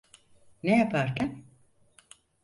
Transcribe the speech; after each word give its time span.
Ne 0.63 0.77
yaparken? 0.79 1.43